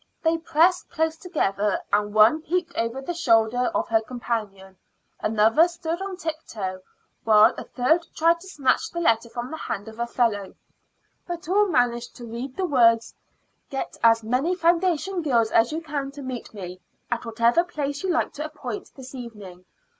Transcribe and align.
They 0.23 0.39
pressed 0.39 0.89
close 0.89 1.15
together, 1.15 1.79
and 1.93 2.11
one 2.11 2.41
peeped 2.41 2.75
over 2.75 3.01
the 3.03 3.13
shoulder 3.13 3.65
of 3.75 3.87
her 3.89 4.01
companion, 4.01 4.75
another 5.19 5.67
stood 5.67 6.01
on 6.01 6.17
tiptoe, 6.17 6.81
while 7.23 7.53
a 7.55 7.65
third 7.65 8.07
tried 8.15 8.39
to 8.39 8.47
snatch 8.47 8.89
the 8.89 8.99
letter 8.99 9.29
from 9.29 9.51
the 9.51 9.57
hand 9.57 9.87
of 9.87 9.97
her 9.97 10.07
fellow; 10.07 10.55
but 11.27 11.47
all 11.47 11.67
managed 11.67 12.15
to 12.15 12.25
read 12.25 12.55
the 12.57 12.65
words: 12.65 13.13
"Get 13.69 13.95
as 14.01 14.23
many 14.23 14.55
foundation 14.55 15.21
girls 15.21 15.51
as 15.51 15.71
you 15.71 15.81
can 15.83 16.09
to 16.13 16.23
meet 16.23 16.51
me, 16.51 16.81
at 17.11 17.23
whatever 17.23 17.63
place 17.63 18.01
you 18.01 18.09
like 18.09 18.33
to 18.33 18.45
appoint, 18.45 18.89
this 18.95 19.13
evening. 19.13 19.65